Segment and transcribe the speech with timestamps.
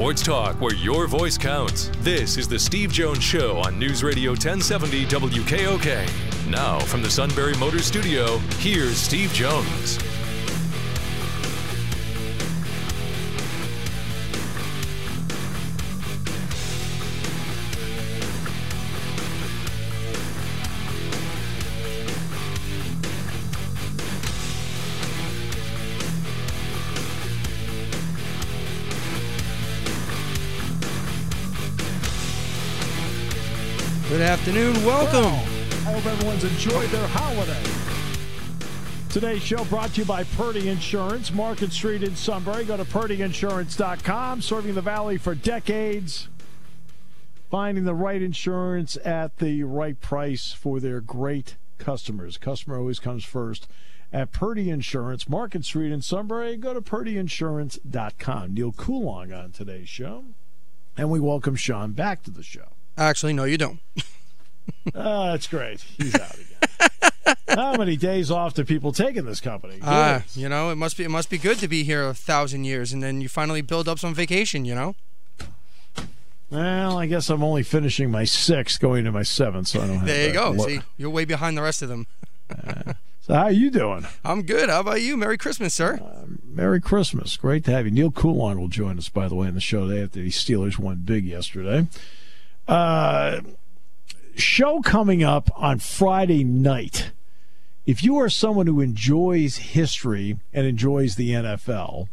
[0.00, 1.90] Sports talk where your voice counts.
[1.98, 6.48] This is the Steve Jones Show on News Radio 1070 WKOK.
[6.48, 9.98] Now, from the Sunbury Motors Studio, here's Steve Jones.
[34.40, 34.72] Afternoon.
[34.86, 35.34] Welcome.
[35.86, 37.62] I hope everyone's enjoyed their holiday.
[39.10, 42.64] Today's show brought to you by Purdy Insurance, Market Street in Sunbury.
[42.64, 46.30] Go to purdyinsurance.com, serving the valley for decades,
[47.50, 52.38] finding the right insurance at the right price for their great customers.
[52.38, 53.68] Customer always comes first
[54.10, 56.56] at Purdy Insurance, Market Street in Sunbury.
[56.56, 58.54] Go to purdyinsurance.com.
[58.54, 60.24] Neil Coolong on today's show,
[60.96, 62.68] and we welcome Sean back to the show.
[62.96, 63.80] Actually, no, you don't.
[64.94, 65.80] Oh, that's great.
[65.98, 67.36] He's out again.
[67.48, 69.78] How many days off do people take in this company?
[69.82, 72.64] Uh, you know, it must be it must be good to be here a thousand
[72.64, 74.64] years, and then you finally build up some vacation.
[74.64, 74.94] You know.
[76.50, 79.98] well, I guess I'm only finishing my sixth, going to my seventh, so I don't
[79.98, 80.50] have There you go.
[80.50, 82.06] lo- See, you're way behind the rest of them.
[83.22, 84.06] So how are you doing?
[84.24, 84.68] I'm good.
[84.68, 85.16] How about you?
[85.16, 86.00] Merry Christmas, sir.
[86.44, 87.36] Merry Christmas.
[87.36, 87.92] Great to have you.
[87.92, 90.78] Neil Coolong will join us, by the way, in the show today after the Steelers
[90.78, 91.86] won big yesterday.
[92.66, 93.40] Uh,
[94.40, 97.12] show coming up on Friday night.
[97.86, 102.08] If you are someone who enjoys history and enjoys the NFL,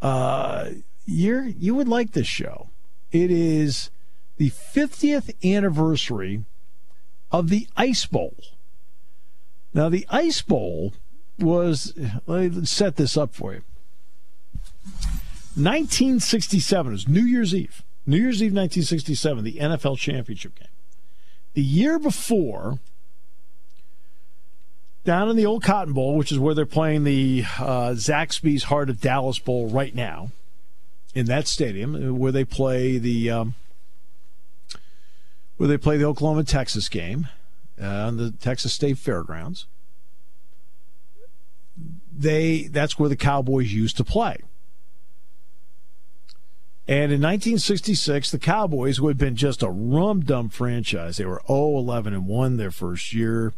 [0.00, 0.70] uh,
[1.06, 2.68] you're you would like this show.
[3.12, 3.90] It is
[4.36, 6.44] the 50th anniversary
[7.30, 8.34] of the Ice Bowl.
[9.74, 10.94] Now, the Ice Bowl
[11.38, 11.92] was,
[12.26, 13.62] let me set this up for you.
[15.54, 17.82] 1967 is New Year's Eve.
[18.06, 20.68] New Year's Eve 1967, the NFL championship game.
[21.54, 22.78] The year before,
[25.04, 28.90] down in the old Cotton Bowl, which is where they're playing the uh, Zaxby's Heart
[28.90, 30.30] of Dallas Bowl right now,
[31.14, 33.54] in that stadium, where they play the um,
[35.56, 37.28] where they play the Oklahoma Texas game
[37.80, 39.66] uh, on the Texas State Fairgrounds.
[42.16, 44.38] They that's where the Cowboys used to play.
[46.88, 51.42] And in 1966, the Cowboys, who had been just a rum dum franchise, they were
[51.46, 53.52] 0 11 and 1 their first year.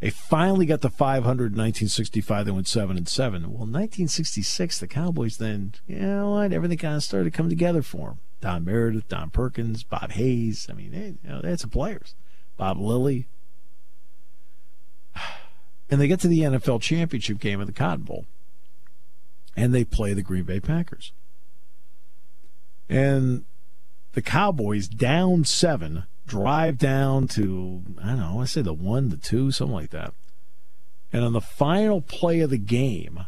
[0.00, 2.46] They finally got to 500 in 1965.
[2.46, 3.42] They went 7 and 7.
[3.42, 7.82] Well, 1966, the Cowboys then, you know what, everything kind of started to come together
[7.82, 8.18] for them.
[8.40, 10.66] Don Meredith, Don Perkins, Bob Hayes.
[10.68, 12.14] I mean, they, you know, they had some players.
[12.56, 13.28] Bob Lilly.
[15.90, 18.24] And they get to the NFL championship game of the Cotton Bowl.
[19.54, 21.12] And they play the Green Bay Packers.
[22.92, 23.44] And
[24.12, 29.16] the Cowboys down seven, drive down to, I don't know, I say the one, the
[29.16, 30.12] two, something like that.
[31.10, 33.26] And on the final play of the game,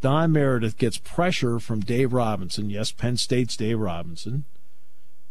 [0.00, 2.70] Don Meredith gets pressure from Dave Robinson.
[2.70, 4.46] Yes, Penn State's Dave Robinson.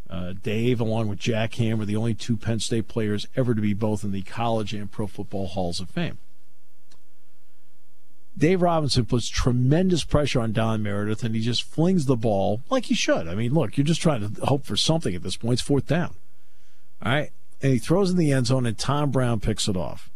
[0.10, 3.62] Uh, Dave, along with Jack Ham, were the only two Penn State players ever to
[3.62, 6.20] be both in the college and pro football halls of fame.
[8.38, 12.86] Dave Robinson puts tremendous pressure on Don Meredith, and he just flings the ball like
[12.86, 13.28] he should.
[13.28, 15.54] I mean, look, you're just trying to hope for something at this point.
[15.54, 16.14] It's fourth down.
[17.04, 17.32] All right.
[17.62, 20.12] And he throws in the end zone, and Tom Brown picks it off.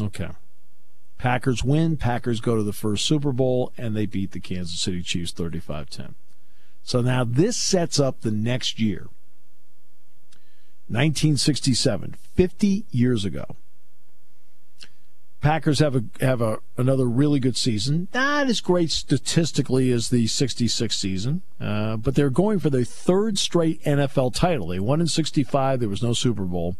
[0.00, 0.30] Okay.
[1.18, 1.96] Packers win.
[1.96, 5.90] Packers go to the first Super Bowl, and they beat the Kansas City Chiefs 35
[5.90, 6.14] 10.
[6.84, 9.08] So now this sets up the next year,
[10.86, 13.56] 1967, 50 years ago.
[15.40, 18.08] Packers have a have a another really good season.
[18.12, 23.38] Not as great statistically as the '66 season, uh, but they're going for their third
[23.38, 24.68] straight NFL title.
[24.68, 25.80] They won in '65.
[25.80, 26.76] There was no Super Bowl.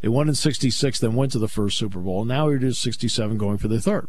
[0.00, 2.24] They won in '66, then went to the first Super Bowl.
[2.24, 4.08] Now we're is '67, going for their third.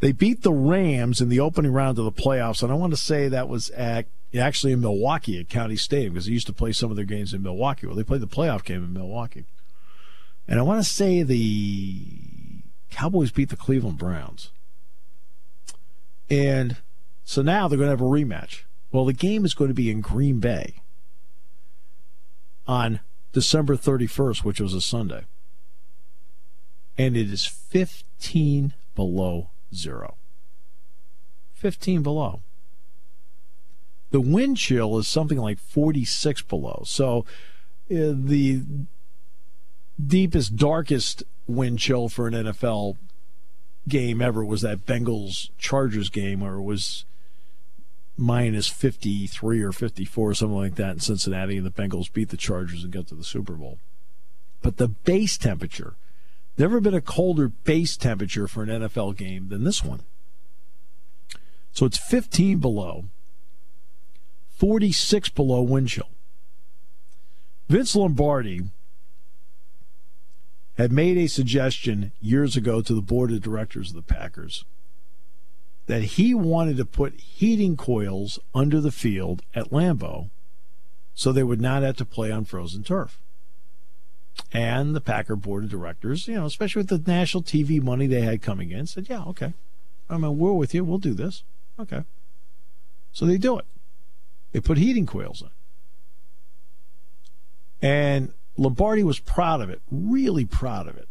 [0.00, 2.96] They beat the Rams in the opening round of the playoffs, and I want to
[2.96, 4.06] say that was at
[4.36, 7.32] actually in Milwaukee at County Stadium because they used to play some of their games
[7.32, 7.86] in Milwaukee.
[7.86, 9.46] Well, they played the playoff game in Milwaukee.
[10.48, 12.02] And I want to say the
[12.90, 14.50] Cowboys beat the Cleveland Browns.
[16.30, 16.76] And
[17.24, 18.62] so now they're going to have a rematch.
[18.90, 20.76] Well, the game is going to be in Green Bay
[22.66, 23.00] on
[23.32, 25.24] December 31st, which was a Sunday.
[26.98, 30.16] and it is 15 below zero.
[31.54, 32.40] 15 below.
[34.10, 36.82] The wind chill is something like 46 below.
[36.84, 37.20] So
[37.90, 38.62] uh, the
[40.04, 42.96] deepest, darkest wind chill for an NFL
[43.88, 47.04] game ever was that Bengals Chargers game, it was
[48.16, 52.84] minus 53 or 54, something like that in Cincinnati, and the Bengals beat the Chargers
[52.84, 53.78] and got to the Super Bowl.
[54.60, 55.94] But the base temperature,
[56.56, 60.02] never been a colder base temperature for an NFL game than this one.
[61.72, 63.04] So it's 15 below,
[64.56, 66.10] 46 below wind chill.
[67.68, 68.62] Vince Lombardi
[70.78, 74.64] had made a suggestion years ago to the board of directors of the Packers
[75.86, 80.30] that he wanted to put heating coils under the field at Lambeau
[81.14, 83.18] so they would not have to play on frozen turf.
[84.52, 88.20] And the Packer board of directors, you know, especially with the national TV money they
[88.20, 89.54] had coming in, said, yeah, okay.
[90.08, 90.84] I mean, we're with you.
[90.84, 91.42] We'll do this.
[91.78, 92.04] Okay.
[93.12, 93.64] So they do it.
[94.52, 95.48] They put heating coils in.
[97.88, 101.08] And Lombardi was proud of it, really proud of it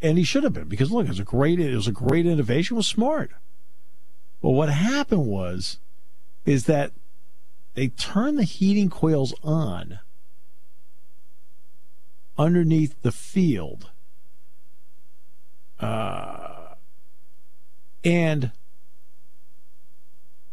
[0.00, 2.26] and he should have been because look, it was a great it was a great
[2.26, 2.76] innovation.
[2.76, 3.32] Was smart.
[4.40, 5.78] Well, what happened was,
[6.44, 6.92] is that
[7.74, 10.00] they turned the heating coils on
[12.36, 13.90] underneath the field,
[15.80, 16.74] uh,
[18.04, 18.52] and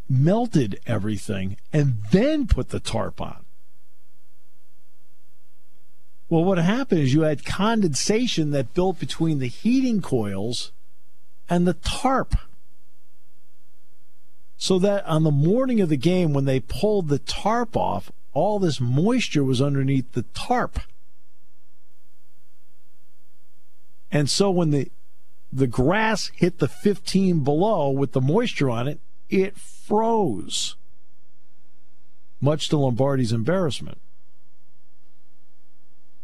[0.08, 3.46] melted everything, and then put the tarp on.
[6.32, 10.72] Well, what happened is you had condensation that built between the heating coils
[11.50, 12.36] and the tarp.
[14.56, 18.60] So that on the morning of the game, when they pulled the tarp off, all
[18.60, 20.80] this moisture was underneath the tarp.
[24.10, 24.90] And so when the
[25.52, 30.78] the grass hit the 15 below with the moisture on it, it froze.
[32.40, 33.98] Much to Lombardi's embarrassment.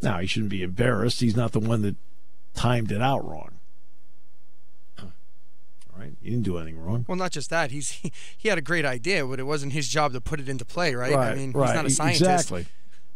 [0.01, 1.21] Now, he shouldn't be embarrassed.
[1.21, 1.95] He's not the one that
[2.53, 3.53] timed it out wrong.
[5.97, 7.05] All right, he didn't do anything wrong.
[7.07, 7.71] Well, not just that.
[7.71, 10.47] He's he, he had a great idea, but it wasn't his job to put it
[10.47, 11.13] into play, right?
[11.13, 11.67] right I mean, right.
[11.67, 12.21] he's not a scientist.
[12.21, 12.65] Exactly.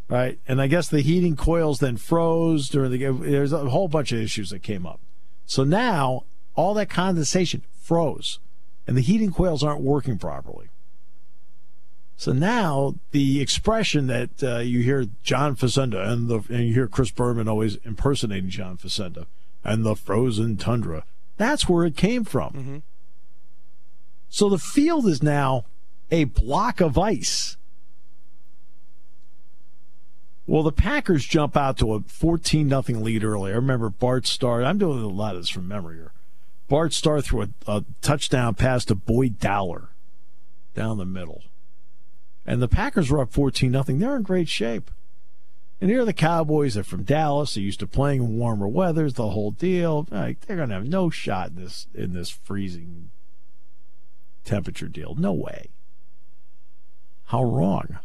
[0.08, 3.20] Right, and I guess the heating coils then froze during the game.
[3.22, 5.00] There's a whole bunch of issues that came up.
[5.46, 8.40] So now all that condensation froze,
[8.86, 10.70] and the heating coils aren't working properly.
[12.22, 16.88] So now the expression that uh, you hear John Facenda and the and you hear
[16.88, 19.26] Chris Berman always impersonating John Facenda
[19.64, 21.04] and the frozen tundra.
[21.38, 22.54] That's where it came from.
[22.54, 22.78] Mm-hmm.
[24.30, 25.66] So the field is now
[26.12, 27.58] a block of ice.
[30.46, 33.52] Well, the Packers jump out to a 14 nothing lead early.
[33.52, 34.64] I remember Bart Starr.
[34.64, 36.12] I'm doing a lot of this from memory here.
[36.70, 39.90] Bart Starr threw a, a touchdown pass to Boyd Dowler
[40.76, 41.46] down the middle
[42.46, 44.00] and the Packers were up 14 nothing.
[44.00, 44.92] They're in great shape.
[45.80, 46.76] And here are the Cowboys.
[46.76, 47.56] They're from Dallas.
[47.56, 49.16] They're used to playing in warmer weathers.
[49.16, 50.08] The whole deal.
[50.12, 53.10] Like, they're to have no shot in this in this freezing
[54.44, 55.16] temperature deal.
[55.16, 55.70] No way.
[57.26, 58.00] How wrong.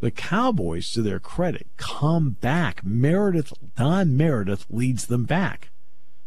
[0.00, 2.84] The Cowboys, to their credit, come back.
[2.84, 5.70] Meredith, Don Meredith leads them back.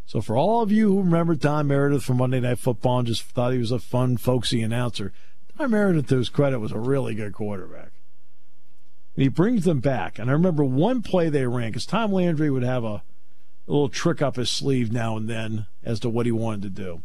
[0.06, 3.24] So for all of you who remember Don Meredith from Monday Night Football and just
[3.24, 5.12] thought he was a fun, folksy announcer,
[5.58, 7.92] Don Meredith, to his credit, was a really good quarterback.
[9.16, 10.20] And he brings them back.
[10.20, 13.04] And I remember one play they ran because Tom Landry would have a, a
[13.68, 17.02] little trick up his sleeve now and then as to what he wanted to do.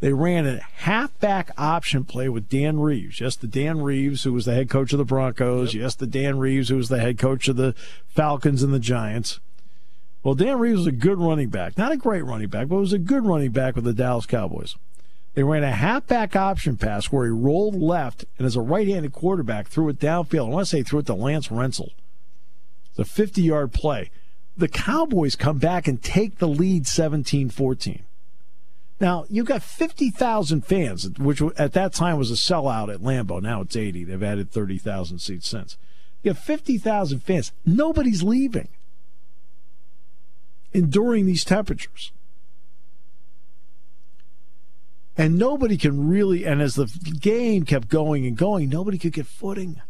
[0.00, 3.20] They ran a halfback option play with Dan Reeves.
[3.20, 5.74] Yes, the Dan Reeves who was the head coach of the Broncos.
[5.74, 5.82] Yep.
[5.82, 7.74] Yes, the Dan Reeves who was the head coach of the
[8.06, 9.40] Falcons and the Giants.
[10.22, 11.76] Well, Dan Reeves was a good running back.
[11.78, 14.76] Not a great running back, but was a good running back with the Dallas Cowboys.
[15.38, 19.68] They ran a halfback option pass where he rolled left and as a right-handed quarterback
[19.68, 20.46] threw it downfield.
[20.46, 21.92] I want to say he threw it to Lance Rentzel.
[22.90, 24.10] It's a 50-yard play.
[24.56, 28.00] The Cowboys come back and take the lead 17-14.
[28.98, 33.40] Now, you've got 50,000 fans, which at that time was a sellout at Lambeau.
[33.40, 34.02] Now it's 80.
[34.02, 35.78] They've added 30,000 seats since.
[36.24, 37.52] You have 50,000 fans.
[37.64, 38.70] Nobody's leaving
[40.72, 42.10] enduring these temperatures.
[45.18, 46.86] And nobody can really, and as the
[47.20, 49.82] game kept going and going, nobody could get footing.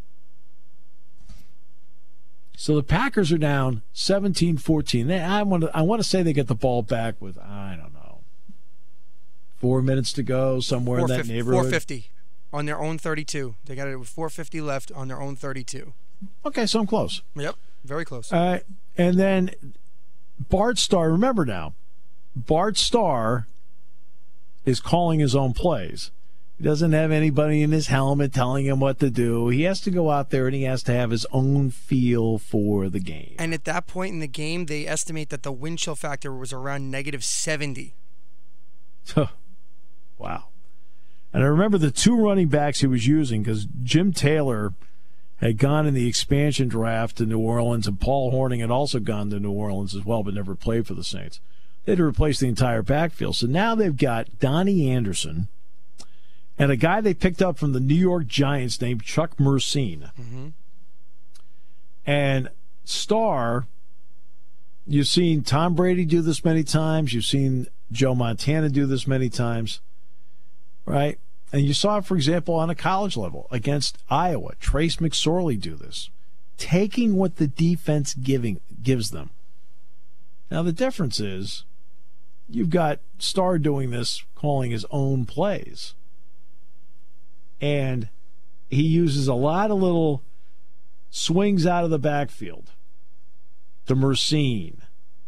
[2.56, 5.12] So the Packers are down 17 14.
[5.12, 7.92] I want, to, I want to say they get the ball back with, I don't
[7.92, 8.20] know,
[9.58, 11.70] four minutes to go, somewhere in that neighborhood.
[11.70, 12.10] 450
[12.52, 13.54] on their own 32.
[13.66, 15.92] They got it with 450 left on their own 32.
[16.46, 17.22] Okay, so I'm close.
[17.36, 17.54] Yep,
[17.84, 18.32] very close.
[18.32, 18.64] Right.
[18.96, 19.50] And then
[20.48, 21.74] Bart Starr, remember now,
[22.34, 23.46] Bart Starr
[24.68, 26.10] is calling his own plays.
[26.58, 29.48] He doesn't have anybody in his helmet telling him what to do.
[29.48, 32.88] He has to go out there and he has to have his own feel for
[32.88, 33.36] the game.
[33.38, 36.52] And at that point in the game, they estimate that the wind chill factor was
[36.52, 37.94] around negative 70.
[39.04, 39.28] So,
[40.18, 40.46] wow.
[41.32, 44.74] And I remember the two running backs he was using because Jim Taylor
[45.36, 49.30] had gone in the expansion draft to New Orleans, and Paul Hornung had also gone
[49.30, 51.40] to New Orleans as well, but never played for the Saints.
[51.88, 53.36] They had to replace the entire backfield.
[53.36, 55.48] So now they've got Donnie Anderson
[56.58, 60.10] and a guy they picked up from the New York Giants named Chuck Mercein.
[60.20, 60.48] Mm-hmm.
[62.04, 62.50] And
[62.84, 63.68] Starr,
[64.86, 67.14] you've seen Tom Brady do this many times.
[67.14, 69.80] You've seen Joe Montana do this many times,
[70.84, 71.18] right?
[71.54, 74.56] And you saw for example, on a college level against Iowa.
[74.60, 76.10] Trace McSorley do this,
[76.58, 79.30] taking what the defense giving gives them.
[80.50, 81.64] Now the difference is,
[82.48, 85.94] you've got Starr doing this, calling his own plays,
[87.60, 88.08] and
[88.68, 90.22] he uses a lot of little
[91.10, 92.70] swings out of the backfield
[93.86, 94.82] to Mercein,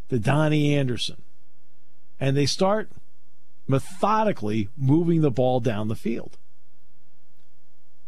[0.08, 1.22] to Donnie Anderson,
[2.18, 2.90] and they start
[3.66, 6.36] methodically moving the ball down the field.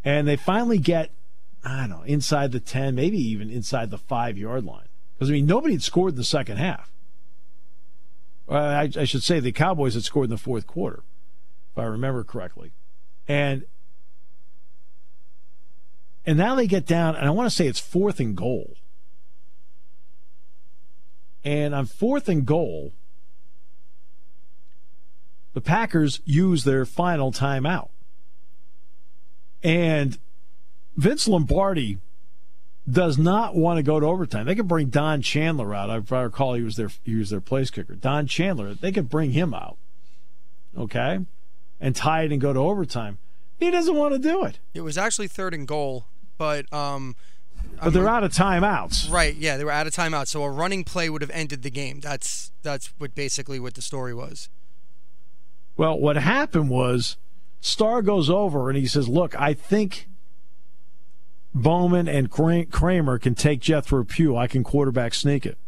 [0.04, 1.12] And they finally get,
[1.64, 4.88] I don't know, inside the 10, maybe even inside the five yard line.
[5.14, 6.90] Because, I mean, nobody had scored in the second half.
[8.52, 11.02] I, I should say the Cowboys had scored in the fourth quarter,
[11.72, 12.72] if I remember correctly.
[13.28, 13.64] And
[16.24, 18.76] and now they get down, and I want to say it's fourth and goal.
[21.44, 22.92] And on fourth and goal,
[25.54, 27.88] the Packers use their final timeout.
[29.64, 30.18] And
[30.96, 31.98] Vince Lombardi
[32.90, 34.46] does not want to go to overtime.
[34.46, 35.90] They could bring Don Chandler out.
[35.90, 37.94] If I recall, he was their he was their place kicker.
[37.94, 39.76] Don Chandler, they could bring him out,
[40.76, 41.20] okay,
[41.80, 43.18] and tie it and go to overtime.
[43.58, 44.58] He doesn't want to do it.
[44.74, 47.14] It was actually third and goal, but um,
[47.80, 49.10] but they're out of timeouts.
[49.10, 49.34] Right?
[49.34, 50.28] Yeah, they were out of timeouts.
[50.28, 52.00] So a running play would have ended the game.
[52.00, 54.48] That's that's what basically what the story was.
[55.76, 57.16] Well, what happened was
[57.60, 60.08] Starr goes over and he says, "Look, I think."
[61.54, 64.36] Bowman and Kramer can take Jethro Pugh.
[64.36, 65.58] I can quarterback sneak it.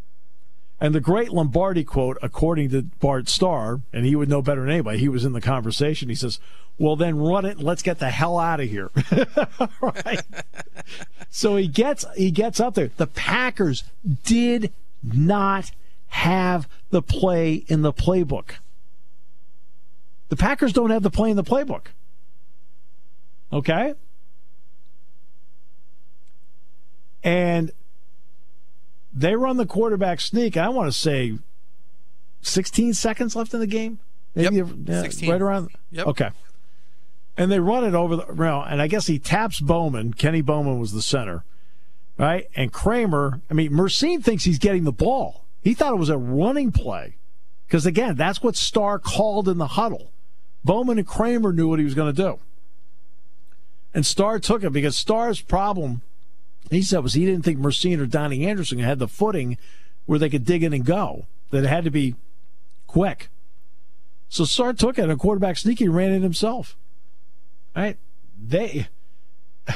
[0.80, 4.70] And the great Lombardi quote, according to Bart Starr, and he would know better than
[4.70, 6.08] anybody, he was in the conversation.
[6.08, 6.40] He says,
[6.78, 8.90] Well, then run it let's get the hell out of here.
[11.30, 12.90] so he gets he gets up there.
[12.96, 13.84] The Packers
[14.24, 14.72] did
[15.02, 15.70] not
[16.08, 18.56] have the play in the playbook.
[20.28, 21.86] The Packers don't have the play in the playbook.
[23.52, 23.94] Okay?
[27.24, 27.72] And
[29.12, 30.56] they run the quarterback sneak.
[30.56, 31.38] I want to say
[32.42, 33.98] 16 seconds left in the game.
[34.34, 34.68] Maybe yep.
[34.84, 35.30] yeah, 16.
[35.30, 35.70] right around.
[35.90, 36.06] Yep.
[36.08, 36.30] Okay.
[37.36, 40.14] And they run it over the well, and I guess he taps Bowman.
[40.14, 41.44] Kenny Bowman was the center,
[42.16, 42.46] right?
[42.54, 43.40] And Kramer.
[43.50, 45.44] I mean, Mercein thinks he's getting the ball.
[45.60, 47.16] He thought it was a running play,
[47.66, 50.12] because again, that's what Starr called in the huddle.
[50.64, 52.38] Bowman and Kramer knew what he was going to do,
[53.92, 56.02] and Starr took it because Starr's problem
[56.70, 59.58] he said was he didn't think Mercein or Donnie Anderson had the footing
[60.06, 61.26] where they could dig in and go.
[61.50, 62.14] That it had to be
[62.86, 63.28] quick.
[64.28, 66.76] So Starr took it, and a quarterback sneaky ran it himself.
[67.76, 67.98] Right?
[68.42, 68.88] They.
[69.68, 69.74] I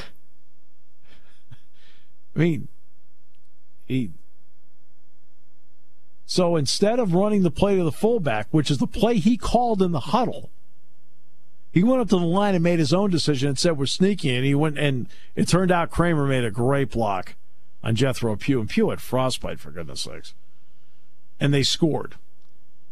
[2.35, 2.67] mean,
[3.85, 4.11] he.
[6.25, 9.81] So instead of running the play to the fullback, which is the play he called
[9.81, 10.51] in the huddle,
[11.71, 14.35] he went up to the line and made his own decision and said we're sneaky,
[14.35, 17.35] and he went and it turned out Kramer made a great block
[17.83, 20.33] on Jethro Pugh, and Pugh had frostbite for goodness sakes,
[21.39, 22.15] and they scored.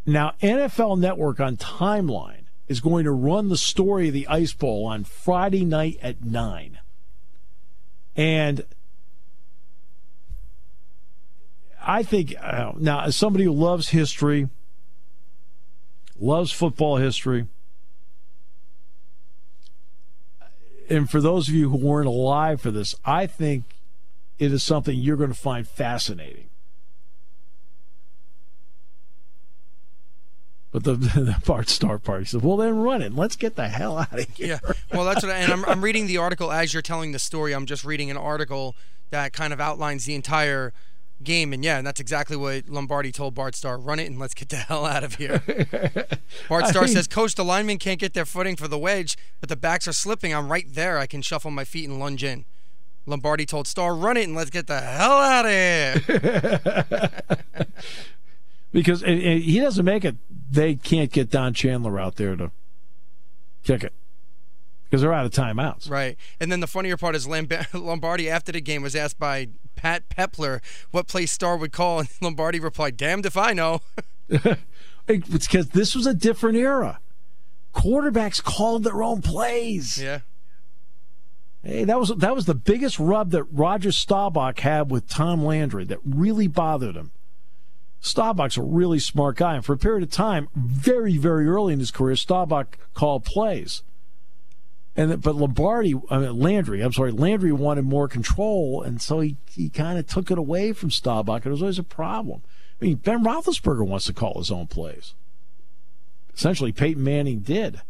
[0.05, 4.85] Now NFL Network on Timeline is going to run the story of the Ice Bowl
[4.85, 6.79] on Friday night at nine,
[8.15, 8.63] and
[11.81, 14.49] I think uh, now as somebody who loves history,
[16.19, 17.47] loves football history
[20.89, 23.63] and for those of you who weren't alive for this, I think
[24.39, 26.49] it is something you're going to find fascinating.
[30.71, 33.13] But the, the Bart Starr party said, "Well, then run it.
[33.13, 34.73] Let's get the hell out of here." Yeah.
[34.93, 35.31] Well, that's what.
[35.31, 37.53] I, and I'm I'm reading the article as you're telling the story.
[37.53, 38.75] I'm just reading an article
[39.09, 40.73] that kind of outlines the entire
[41.23, 41.53] game.
[41.53, 43.77] And yeah, and that's exactly what Lombardi told Bart Starr.
[43.77, 45.41] Run it and let's get the hell out of here.
[46.49, 49.49] Bart Starr I says, Coach, the linemen can't get their footing for the wedge, but
[49.49, 50.33] the backs are slipping.
[50.33, 50.97] I'm right there.
[50.97, 52.45] I can shuffle my feet and lunge in.
[53.05, 57.11] Lombardi told Starr, run it and let's get the hell out of here.
[58.73, 60.15] because and, and he doesn't make it.
[60.49, 62.51] They can't get Don Chandler out there to
[63.63, 63.93] kick it
[64.89, 65.89] because they're out of timeouts.
[65.89, 66.17] Right.
[66.39, 67.27] And then the funnier part is
[67.73, 72.09] Lombardi after the game was asked by Pat Peppler what play Starr would call, and
[72.21, 73.81] Lombardi replied, "Damned if I know."
[75.07, 76.99] it's because this was a different era.
[77.73, 80.01] Quarterbacks called their own plays.
[80.01, 80.21] Yeah.
[81.63, 85.85] Hey, that was that was the biggest rub that Roger Staubach had with Tom Landry
[85.85, 87.11] that really bothered him.
[87.99, 91.79] Staubach's a really smart guy, and for a period of time, very very early in
[91.79, 93.83] his career, Staubach called plays.
[94.97, 99.37] And but Lombardi, I mean, Landry, I'm sorry, Landry wanted more control, and so he
[99.47, 102.41] he kind of took it away from Staubach, it was always a problem.
[102.81, 105.13] I mean, Ben Roethlisberger wants to call his own plays.
[106.35, 107.81] Essentially, Peyton Manning did.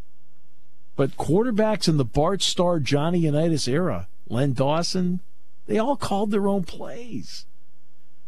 [0.98, 5.22] But quarterbacks in the Bart Starr, Johnny Unitas era, Len Dawson,
[5.66, 7.46] they all called their own plays.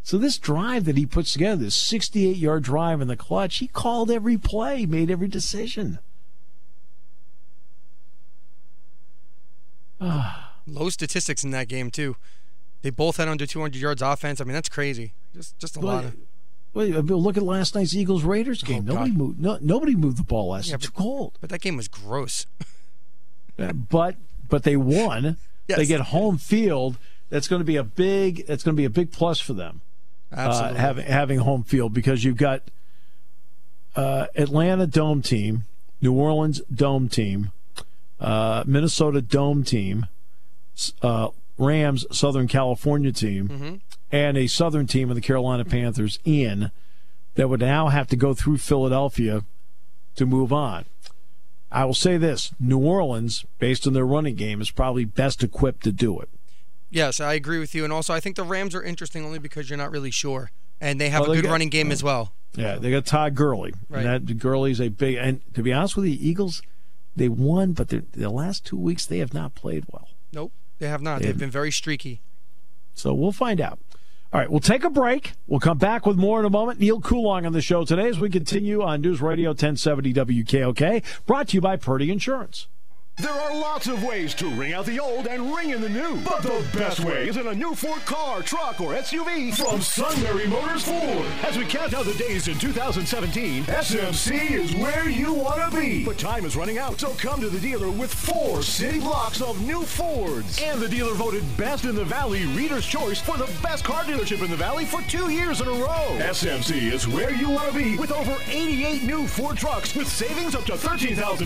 [0.03, 3.67] So this drive that he puts together, this 68 yard drive in the clutch, he
[3.67, 5.99] called every play, made every decision.
[10.67, 12.15] Low statistics in that game too.
[12.81, 14.39] They both had under 200 yards offense.
[14.39, 15.13] I mean, that's crazy.
[15.33, 16.15] Just just a well, lot of.
[16.73, 18.85] Well, look at last night's Eagles Raiders game.
[18.89, 19.17] Oh, nobody God.
[19.17, 19.41] moved.
[19.41, 20.69] No, nobody moved the ball last.
[20.69, 21.37] Yeah, it's too cold.
[21.41, 22.45] But that game was gross.
[23.57, 24.15] but
[24.47, 25.37] but they won.
[25.69, 25.77] Yes.
[25.77, 26.97] They get home field.
[27.29, 28.47] That's going to be a big.
[28.47, 29.81] That's going to be a big plus for them.
[30.31, 30.79] Absolutely.
[30.79, 32.63] Uh, having having home field because you've got
[33.95, 35.65] uh, Atlanta dome team,
[36.01, 37.51] New Orleans dome team,
[38.19, 40.05] uh, Minnesota dome team,
[41.01, 43.47] uh, Rams Southern California team.
[43.47, 43.75] Mm-hmm
[44.11, 46.71] and a Southern team of the Carolina Panthers in
[47.35, 49.43] that would now have to go through Philadelphia
[50.15, 50.85] to move on.
[51.71, 55.83] I will say this New Orleans, based on their running game, is probably best equipped
[55.83, 56.29] to do it.
[56.89, 57.83] Yes, I agree with you.
[57.83, 60.49] And also, I think the Rams are interesting only because you're not really sure.
[60.81, 62.33] And they have well, a good got, running game as well.
[62.55, 63.73] Yeah, they got Todd Gurley.
[63.89, 64.03] Right.
[64.03, 65.15] And that Gurley's a big.
[65.15, 66.63] And to be honest with you, Eagles,
[67.15, 70.09] they won, but the last two weeks they have not played well.
[70.31, 71.19] Nope, they have not.
[71.19, 72.21] They They've been very streaky.
[72.93, 73.79] So we'll find out.
[74.31, 75.33] All right, we'll take a break.
[75.47, 76.79] We'll come back with more in a moment.
[76.79, 81.47] Neil Coolong on the show today as we continue on News Radio 1070 WKOK, brought
[81.47, 82.67] to you by Purdy Insurance.
[83.19, 86.21] There are lots of ways to ring out the old and ring in the new.
[86.21, 90.47] But the best way is in a new Ford car, truck, or SUV from Sunbury
[90.47, 91.25] Motors Ford.
[91.43, 96.05] As we count down the days in 2017, SMC is where you want to be.
[96.05, 99.61] But time is running out, so come to the dealer with four city blocks of
[99.67, 100.61] new Fords.
[100.61, 104.41] And the dealer voted Best in the Valley Reader's Choice for the best car dealership
[104.41, 106.17] in the Valley for two years in a row.
[106.19, 110.55] SMC is where you want to be with over 88 new Ford trucks with savings
[110.55, 111.45] up to $13,500.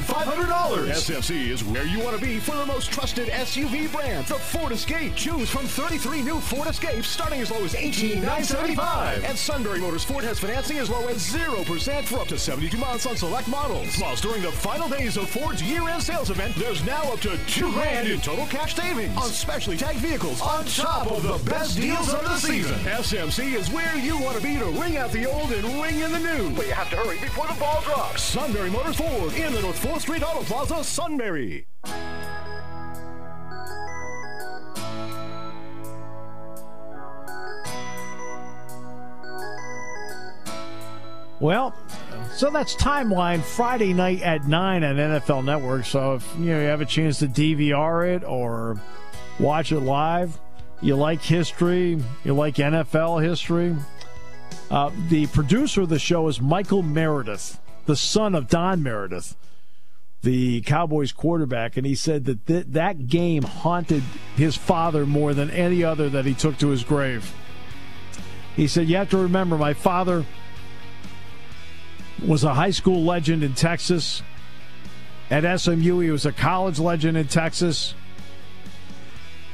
[0.92, 4.71] SMC is where you want to be for the most trusted SUV brand, the Ford
[4.71, 5.15] Escape.
[5.15, 9.23] Choose from 33 new Ford Escapes starting as low as 18,975.
[9.23, 13.06] And Sunbury Motors Ford has financing as low as 0% for up to 72 months
[13.06, 13.95] on select models.
[13.95, 17.71] Plus, during the final days of Ford's year-end sales event, there's now up to two
[17.73, 22.13] grand in total cash savings on specially tagged vehicles on top of the best deals
[22.13, 22.80] of the season.
[22.80, 26.12] SMC is where you want to be to ring out the old and ring in
[26.12, 26.49] the new.
[26.56, 28.23] But you have to hurry before the ball drops.
[28.23, 31.53] Sunbury Motors Ford in the North 4th Street Auto Plaza, Sunbury.
[41.39, 41.76] Well,
[42.32, 45.84] so that's timeline Friday night at nine on NFL Network.
[45.84, 48.80] So if you know you have a chance to DVR it or
[49.39, 50.39] watch it live,
[50.82, 53.76] you like history, you like NFL history.
[54.72, 59.36] Uh, the producer of the show is Michael Meredith, the son of Don Meredith
[60.24, 64.02] the Cowboys quarterback, and he said that th- that game haunted
[64.36, 67.34] his father more than any other that he took to his grave.
[68.56, 70.26] He said, You have to remember, my father
[72.26, 74.24] was a high school legend in Texas.
[75.30, 77.94] At SMU, he was a college legend in Texas.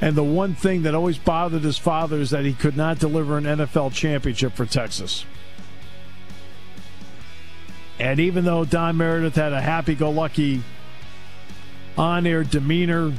[0.00, 3.36] And the one thing that always bothered his father is that he could not deliver
[3.36, 5.24] an NFL championship for Texas.
[8.00, 10.62] And even though Don Meredith had a happy go lucky
[11.98, 13.12] on air demeanor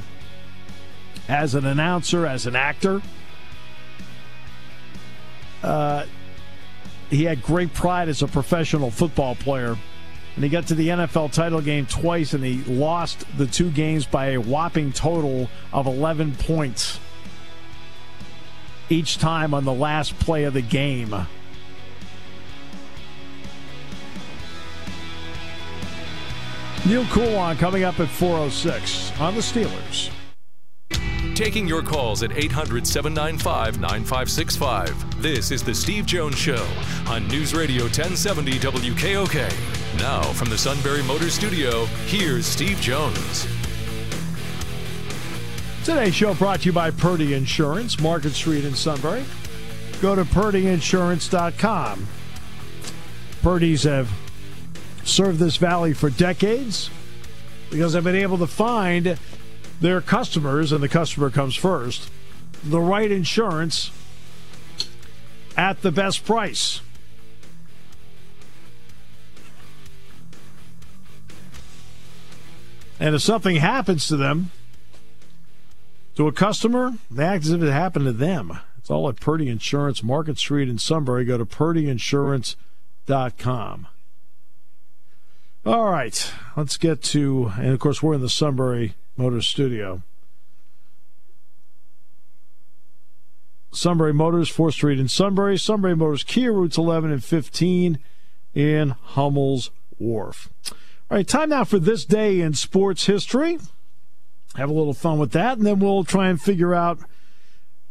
[1.30, 3.00] as an announcer, as an actor,
[5.62, 6.06] uh,
[7.12, 9.78] he had great pride as a professional football player.
[10.36, 14.08] And he got to the NFL title game twice, and he lost the two games
[14.08, 17.00] by a whopping total of 11 points
[18.90, 21.14] each time on the last play of the game.
[26.86, 30.10] Neil Coolong coming up at 406 on the Steelers.
[31.36, 35.22] taking your calls at 800 795 9565.
[35.22, 36.68] This is The Steve Jones Show
[37.08, 40.00] on News Radio 1070 WKOK.
[40.00, 43.48] Now, from the Sunbury Motor Studio, here's Steve Jones.
[45.84, 49.24] Today's show brought to you by Purdy Insurance, Market Street in Sunbury.
[50.02, 52.08] Go to purdyinsurance.com.
[53.42, 54.08] Purdy's have
[55.04, 56.90] served this valley for decades
[57.70, 59.18] because I've been able to find
[59.80, 62.10] their customers, and the customer comes first,
[62.64, 63.92] the right insurance
[65.58, 66.82] at the best price.
[73.00, 74.52] And if something happens to them,
[76.16, 78.60] to a customer, they act as if it happened to them.
[78.78, 81.26] It's all at Purdy Insurance, Market Street in Sunbury.
[81.26, 83.88] Go to purdyinsurance.com.
[85.64, 90.02] All right, let's get to, and of course, we're in the Sunbury Motors studio.
[93.72, 95.60] Sunbury Motors, 4th Street in Sunbury.
[95.60, 98.00] Sunbury Motors, Kia routes 11 and 15
[98.56, 99.70] in Hummel's
[100.00, 100.50] Wharf.
[101.12, 103.60] All right, time now for this day in sports history.
[104.56, 106.98] Have a little fun with that, and then we'll try and figure out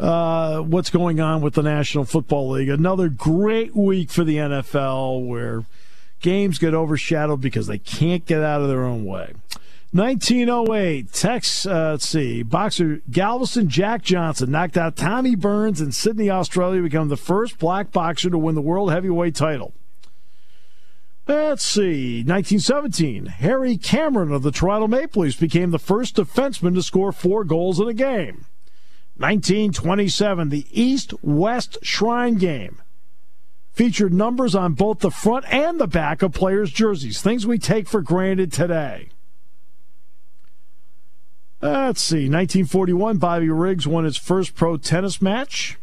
[0.01, 2.69] uh, what's going on with the National Football League.
[2.69, 5.65] Another great week for the NFL where
[6.21, 9.35] games get overshadowed because they can't get out of their own way.
[9.93, 16.31] 1908, Tex, uh, let's see, boxer Galveston Jack Johnson knocked out Tommy Burns in Sydney,
[16.31, 19.73] Australia, become the first black boxer to win the world heavyweight title.
[21.27, 26.83] Let's see, 1917, Harry Cameron of the Toronto Maple Leafs became the first defenseman to
[26.83, 28.47] score four goals in a game.
[29.17, 32.81] 1927, the East West Shrine Game
[33.73, 37.89] featured numbers on both the front and the back of players' jerseys, things we take
[37.89, 39.09] for granted today.
[41.63, 42.29] Let's see.
[42.29, 45.79] 1941, Bobby Riggs won his first pro tennis match.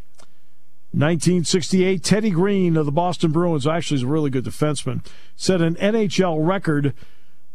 [0.91, 5.75] 1968, Teddy Green of the Boston Bruins, actually is a really good defenseman, set an
[5.75, 6.93] NHL record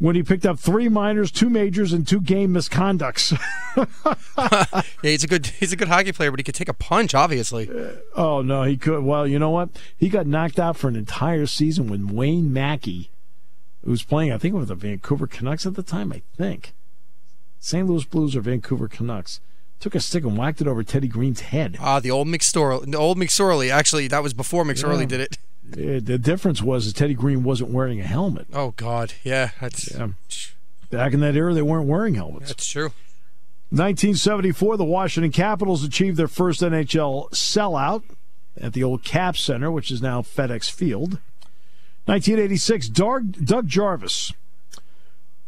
[0.03, 3.38] when he picked up three minors, two majors, and two game misconducts.
[5.05, 7.15] yeah, he's a good he's a good hockey player, but he could take a punch,
[7.15, 7.71] obviously.
[7.71, 9.05] Uh, oh no, he could.
[9.05, 9.69] Well, you know what?
[9.97, 13.11] He got knocked out for an entire season when Wayne Maki,
[13.85, 16.73] who was playing, I think with the Vancouver Canucks at the time, I think.
[17.61, 17.87] St.
[17.87, 19.38] Louis Blues or Vancouver Canucks.
[19.79, 21.77] Took a stick and whacked it over Teddy Green's head.
[21.81, 22.91] Ah, the old McSorley.
[22.91, 23.71] The old McSorley.
[23.71, 25.07] Actually, that was before McSorley yeah.
[25.07, 25.38] did it.
[25.77, 28.46] Yeah, the difference was that Teddy Green wasn't wearing a helmet.
[28.53, 30.09] Oh God, yeah, that's yeah.
[30.90, 31.55] back in that era.
[31.55, 32.48] They weren't wearing helmets.
[32.48, 32.92] That's true.
[33.70, 38.03] 1974, the Washington Capitals achieved their first NHL sellout
[38.61, 41.18] at the old Cap Center, which is now FedEx Field.
[42.05, 44.35] 1986, Doug, Doug Jarvis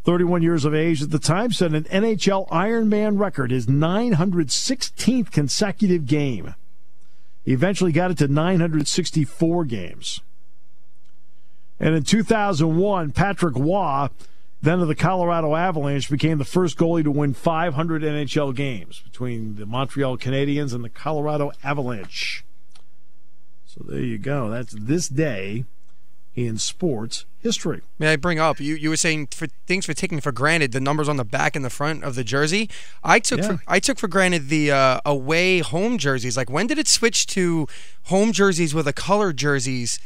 [0.04, 6.06] 31 years of age at the time, set an NHL Ironman record, his 916th consecutive
[6.06, 6.54] game.
[7.44, 10.20] He eventually got it to 964 games.
[11.78, 14.08] And in 2001, Patrick Roy,
[14.62, 19.56] then of the Colorado Avalanche, became the first goalie to win 500 NHL games between
[19.56, 22.44] the Montreal Canadiens and the Colorado Avalanche.
[23.66, 24.48] So there you go.
[24.48, 25.64] That's this day
[26.34, 27.82] in sports history.
[27.98, 28.74] May I bring up you?
[28.74, 31.64] You were saying for things for taking for granted the numbers on the back and
[31.64, 32.68] the front of the jersey.
[33.04, 33.56] I took yeah.
[33.56, 36.36] for, I took for granted the uh, away home jerseys.
[36.36, 37.68] Like when did it switch to
[38.04, 39.98] home jerseys with a color jerseys?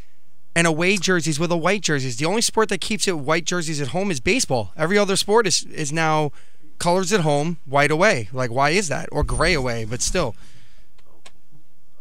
[0.56, 2.16] And away jerseys with a white jerseys.
[2.16, 4.72] The only sport that keeps it white jerseys at home is baseball.
[4.76, 6.32] Every other sport is is now
[6.80, 8.28] colors at home, white away.
[8.32, 9.08] Like why is that?
[9.12, 10.34] Or gray away, but still.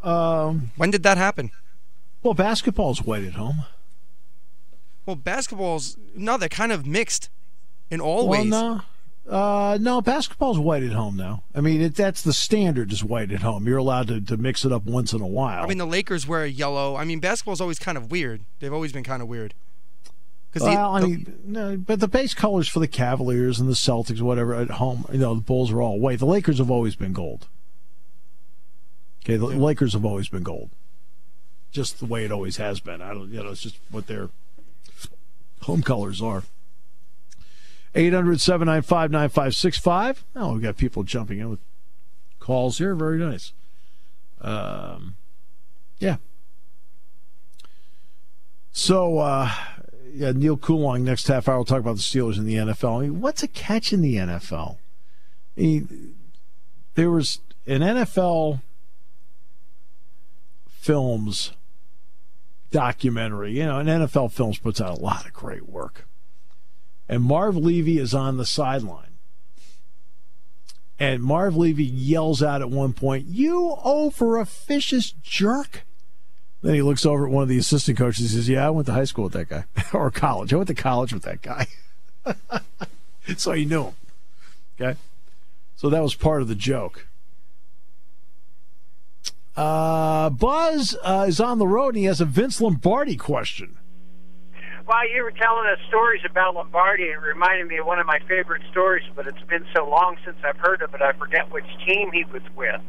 [0.01, 1.51] Um, when did that happen?
[2.23, 3.65] Well, basketball's white at home.
[5.07, 7.29] Well, basketball's no, they're kind of mixed
[7.89, 8.51] in all well, ways.
[8.51, 8.81] No.
[9.27, 11.43] Uh, no, basketball's white at home now.
[11.55, 13.67] I mean, it, that's the standard is white at home.
[13.67, 15.63] You're allowed to, to mix it up once in a while.
[15.63, 16.95] I mean, the Lakers wear yellow.
[16.95, 18.41] I mean, basketball's always kind of weird.
[18.59, 19.53] They've always been kind of weird.
[20.55, 24.21] Well, the, I mean, no, but the base colors for the Cavaliers and the Celtics,
[24.21, 26.19] whatever, at home, you know, the Bulls are all white.
[26.19, 27.47] The Lakers have always been gold.
[29.23, 29.57] Okay, the yeah.
[29.57, 30.71] Lakers have always been gold.
[31.71, 33.01] Just the way it always has been.
[33.01, 34.29] I don't, you know, it's just what they're
[35.67, 36.43] home colors are.
[37.93, 40.25] 800 795 9565.
[40.36, 41.60] Oh, we've got people jumping in with
[42.39, 42.95] calls here.
[42.95, 43.53] Very nice.
[44.41, 45.15] Um,
[45.99, 46.17] yeah.
[48.71, 49.51] So, uh,
[50.13, 52.99] yeah, Neil Coolong next half hour We'll talk about the Steelers in the NFL.
[52.99, 54.77] I mean, what's a catch in the NFL?
[55.58, 56.15] I mean,
[56.95, 58.62] there was an NFL
[60.69, 61.51] films
[62.71, 63.58] documentary.
[63.58, 66.08] You know, and NFL Films puts out a lot of great work.
[67.10, 69.17] And Marv Levy is on the sideline.
[70.99, 75.86] And Marv Levy yells out at one point, You over officious jerk.
[76.62, 78.88] Then he looks over at one of the assistant coaches and says, Yeah, I went
[78.88, 79.65] to high school with that guy.
[79.93, 80.53] or college.
[80.53, 81.67] I went to college with that guy.
[83.38, 83.93] so he knew him.
[84.80, 84.99] Okay.
[85.75, 87.08] So that was part of the joke.
[89.57, 93.75] Uh, Buzz uh, is on the road and he has a Vince Lombardi question.
[94.85, 98.19] While you were telling us stories about Lombardi, it reminded me of one of my
[98.27, 101.65] favorite stories, but it's been so long since I've heard of it, I forget which
[101.87, 102.79] team he was with.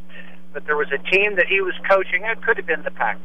[0.52, 2.24] But there was a team that he was coaching.
[2.24, 3.22] It could have been the Packers.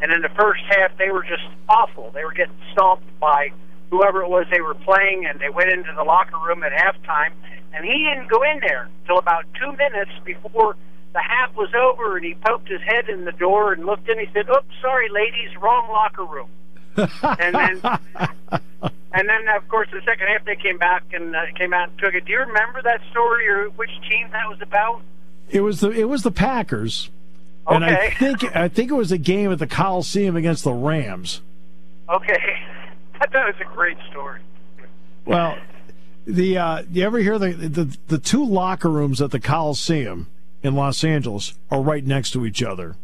[0.00, 2.12] And in the first half, they were just awful.
[2.14, 3.50] They were getting stomped by
[3.90, 7.32] whoever it was they were playing, and they went into the locker room at halftime.
[7.74, 10.76] And he didn't go in there till about two minutes before
[11.12, 14.18] the half was over, and he poked his head in the door and looked in.
[14.18, 16.48] And he said, "Oops, sorry, ladies, wrong locker room."
[16.96, 17.80] and then,
[19.12, 21.98] and then, of course, the second half they came back and uh, came out and
[21.98, 22.24] took it.
[22.24, 25.02] Do you remember that story or which team that was about?
[25.50, 27.10] It was the it was the Packers,
[27.66, 27.76] okay.
[27.76, 31.40] and I think I think it was a game at the Coliseum against the Rams.
[32.08, 32.58] Okay,
[33.20, 34.40] that was a great story.
[35.24, 35.56] Well,
[36.26, 40.28] the uh, you ever hear the, the the two locker rooms at the Coliseum
[40.62, 42.96] in Los Angeles are right next to each other.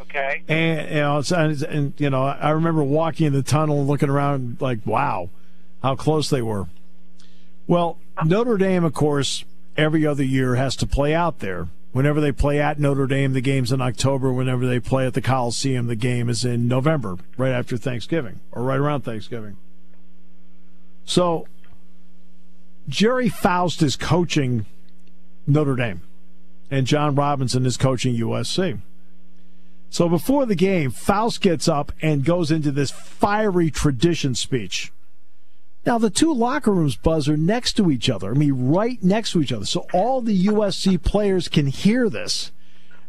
[0.00, 0.42] Okay.
[0.48, 4.10] And you know, and, and you know, I remember walking in the tunnel and looking
[4.10, 5.30] around like, wow,
[5.82, 6.66] how close they were.
[7.66, 9.44] Well, Notre Dame, of course,
[9.76, 11.68] every other year has to play out there.
[11.92, 14.32] Whenever they play at Notre Dame, the game's in October.
[14.32, 18.62] Whenever they play at the Coliseum, the game is in November, right after Thanksgiving or
[18.62, 19.56] right around Thanksgiving.
[21.04, 21.46] So,
[22.88, 24.64] Gerry Faust is coaching
[25.46, 26.00] Notre Dame,
[26.72, 28.80] and John Robinson is coaching USC.
[29.90, 34.90] So before the game, Faust gets up and goes into this fiery tradition speech.
[35.84, 38.30] Now, the two locker rooms, Buzz, are next to each other.
[38.30, 39.66] I mean, right next to each other.
[39.66, 42.52] So all the USC players can hear this.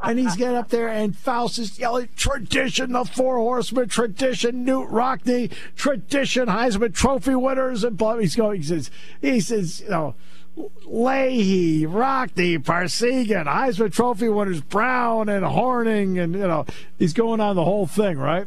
[0.02, 4.91] And he's getting up there, and Faust is yelling, tradition, the four horsemen, tradition, Knute
[4.91, 7.86] Rockne, tradition, Heisman Trophy winners.
[7.86, 8.17] And blah.
[8.17, 10.15] he's going, he says, he says, you know,
[10.56, 16.66] Leahy, Rockne, Parseghian, Heisman Trophy winners Brown and Hornung, and you know
[17.00, 18.46] he's going on the whole thing, right?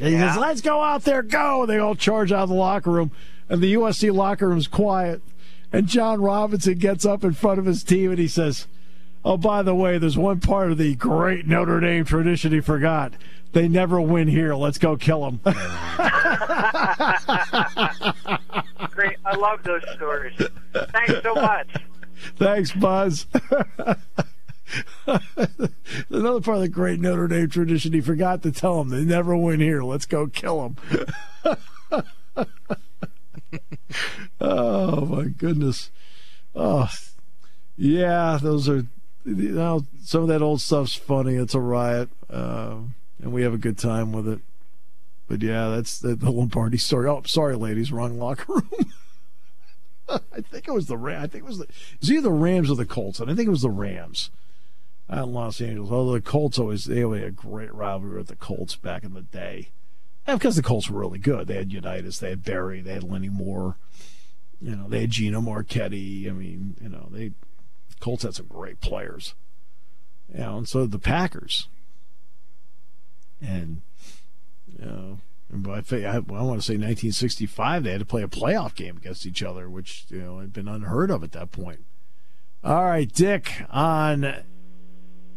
[0.00, 2.90] And he says, "Let's go out there, go!" They all charge out of the locker
[2.90, 3.12] room,
[3.48, 5.22] and the USC locker room's quiet.
[5.72, 8.66] And John Robinson gets up in front of his team and he says,
[9.24, 13.12] "Oh, by the way, there's one part of the great Notre Dame tradition he forgot.
[13.52, 14.56] They never win here.
[14.56, 15.40] Let's go kill them."
[19.30, 20.36] I love those stories.
[20.72, 21.68] Thanks so much.
[22.36, 23.26] Thanks, Buzz.
[26.10, 29.36] Another part of the great Notre Dame tradition, he forgot to tell them they never
[29.36, 29.82] win here.
[29.82, 30.74] Let's go kill
[31.42, 31.56] them.
[34.40, 35.90] oh my goodness.
[36.54, 36.88] Oh,
[37.76, 38.86] yeah, those are.
[39.24, 41.34] You know, some of that old stuff's funny.
[41.34, 42.76] It's a riot, uh,
[43.22, 44.40] and we have a good time with it.
[45.28, 47.08] But yeah, that's the, the Lombardi story.
[47.08, 48.68] Oh, sorry, ladies, wrong locker room.
[50.32, 51.22] I think it was the Ram.
[51.22, 51.64] I think it was the.
[51.64, 54.30] It was either the Rams or the Colts, and I think it was the Rams
[55.08, 55.90] out in Los Angeles.
[55.90, 59.14] Although the Colts always they always had a great rivalry with the Colts back in
[59.14, 59.70] the day,
[60.26, 61.46] and because the Colts were really good.
[61.46, 63.76] They had Unitas, they had Berry, they had Lenny Moore.
[64.60, 66.28] You know, they had Gino Marchetti.
[66.28, 67.32] I mean, you know, they
[68.00, 69.34] Colts had some great players.
[70.32, 71.68] You know, and so the Packers.
[73.40, 73.80] And
[74.66, 75.18] you know,
[75.52, 79.26] by I, I want to say 1965, they had to play a playoff game against
[79.26, 81.84] each other, which you know had been unheard of at that point.
[82.62, 84.42] All right, Dick, on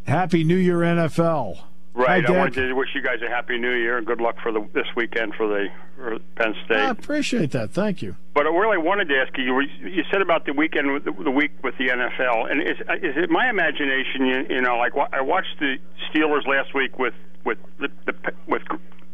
[0.06, 1.62] Happy New Year NFL.
[1.94, 2.24] Right.
[2.24, 4.50] Hi, I wanted to wish you guys a happy New Year and good luck for
[4.50, 6.76] the this weekend for the for Penn State.
[6.76, 7.70] I appreciate that.
[7.70, 8.16] Thank you.
[8.34, 9.44] But I really wanted to ask you.
[9.44, 12.60] You, were- you said about the weekend, with the, the week with the NFL, and
[12.60, 14.26] is, is it my imagination?
[14.26, 15.76] You, you know, like I watched the
[16.10, 18.14] Steelers last week with with the, the
[18.48, 18.62] with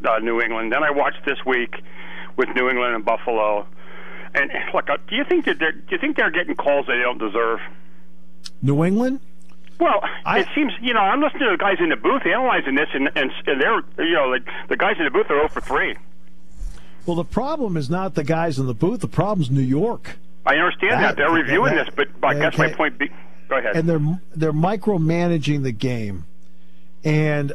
[0.05, 0.73] uh, New England.
[0.73, 1.75] Then I watched this week
[2.37, 3.67] with New England and Buffalo.
[4.35, 6.99] And look, uh, do you think that they're do you think they're getting calls they
[6.99, 7.61] don't deserve?
[8.63, 9.21] New England.
[9.79, 12.75] Well, I- it seems you know I'm listening to the guys in the booth analyzing
[12.75, 15.49] this, and and, and they're you know like the guys in the booth are 0
[15.49, 15.97] for three.
[17.07, 19.01] Well, the problem is not the guys in the booth.
[19.01, 22.57] The problem's New York, I understand That- that, they're reviewing that- this, but I guess
[22.59, 22.99] my point.
[22.99, 23.11] Be,
[23.49, 23.75] go ahead.
[23.75, 26.25] and they're they're micromanaging the game.
[27.03, 27.53] And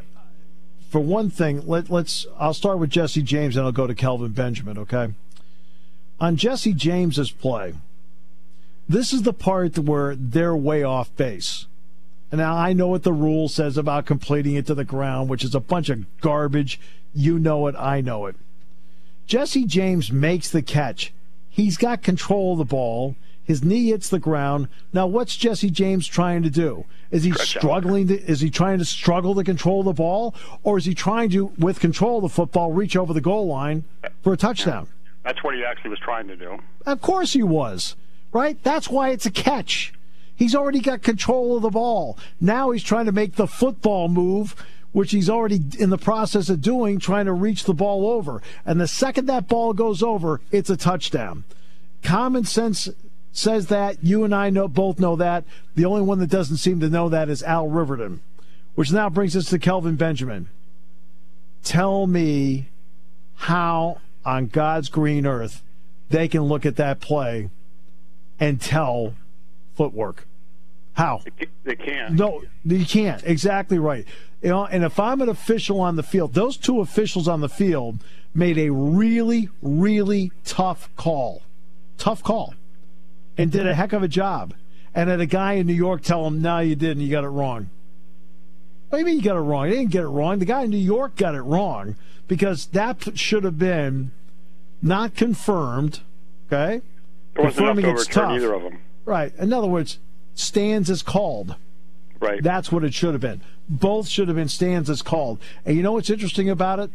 [0.89, 4.31] for one thing, let, let's I'll start with Jesse James, and I'll go to Kelvin
[4.31, 4.77] Benjamin.
[4.77, 5.13] Okay.
[6.19, 7.73] On Jesse James's play,
[8.87, 11.65] this is the part where they're way off base.
[12.31, 15.43] And now I know what the rule says about completing it to the ground, which
[15.43, 16.79] is a bunch of garbage.
[17.13, 18.35] You know it, I know it.
[19.27, 21.13] Jesse James makes the catch.
[21.49, 23.15] He's got control of the ball.
[23.45, 24.67] His knee hits the ground.
[24.91, 26.85] Now, what's Jesse James trying to do?
[27.11, 28.07] Is he struggling?
[28.07, 31.45] To, is he trying to struggle to control the ball, or is he trying to,
[31.59, 33.83] with control of the football, reach over the goal line
[34.21, 34.87] for a touchdown?
[35.23, 36.59] That's what he actually was trying to do.
[36.85, 37.95] Of course he was,
[38.31, 38.61] right?
[38.63, 39.93] That's why it's a catch.
[40.35, 42.17] He's already got control of the ball.
[42.41, 44.55] Now he's trying to make the football move,
[44.91, 48.41] which he's already in the process of doing, trying to reach the ball over.
[48.65, 51.43] And the second that ball goes over, it's a touchdown.
[52.03, 52.89] Common sense
[53.35, 54.03] says that.
[54.03, 55.43] You and I know both know that.
[55.75, 58.19] The only one that doesn't seem to know that is Al Riveron,
[58.75, 60.49] which now brings us to Kelvin Benjamin.
[61.63, 62.69] Tell me
[63.35, 65.61] how on God's green earth
[66.09, 67.49] they can look at that play
[68.39, 69.15] and tell
[69.75, 70.25] footwork.
[70.93, 71.21] How?
[71.65, 72.13] They can't.
[72.13, 73.21] No, you can't.
[73.25, 74.05] Exactly right.
[74.41, 77.49] You know, and if I'm an official on the field, those two officials on the
[77.49, 77.99] field
[78.33, 81.41] made a really, really tough call.
[81.97, 82.53] Tough call.
[83.37, 84.53] And did a heck of a job.
[84.93, 87.03] And had a guy in New York tell him, no, you didn't.
[87.03, 87.69] You got it wrong.
[88.89, 89.69] What do you mean you got it wrong?
[89.69, 90.39] They didn't get it wrong.
[90.39, 91.95] The guy in New York got it wrong
[92.27, 94.11] because that should have been
[94.81, 95.99] not confirmed.
[96.47, 96.81] Okay?
[97.33, 98.35] There wasn't enough Confirming to it's overturn tough.
[98.37, 98.79] either of them.
[99.03, 99.35] Right.
[99.37, 99.99] In other words,
[100.33, 101.55] stands is called.
[102.19, 102.41] Right.
[102.41, 103.41] That's what it should have been.
[103.67, 105.39] Both should have been stands as called.
[105.65, 106.89] And you know what's interesting about it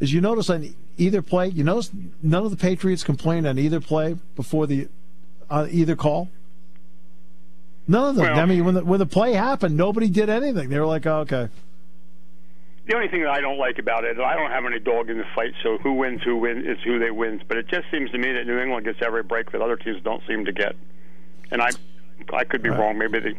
[0.00, 1.90] is you notice on either play, you notice
[2.22, 4.88] none of the Patriots complained on either play before the
[5.50, 6.28] uh, either call.
[7.86, 8.26] None of them.
[8.26, 10.68] Well- I mean, when the when the play happened, nobody did anything.
[10.68, 11.48] They were like, oh, okay.
[12.86, 15.18] The only thing that I don't like about it, I don't have any dog in
[15.18, 17.42] the fight, so who wins, who wins is who they wins.
[17.46, 20.02] But it just seems to me that New England gets every break that other teams
[20.02, 20.74] don't seem to get.
[21.50, 21.68] And I,
[22.32, 22.96] I could be wrong.
[22.96, 23.34] Maybe they.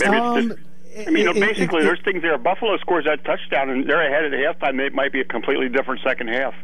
[0.00, 0.48] Maybe Um, it's
[0.96, 2.38] just, I mean, it- it- basically, it- there's things there.
[2.38, 4.80] Buffalo scores that touchdown, and they're ahead at halftime.
[4.80, 6.54] It might be a completely different second half.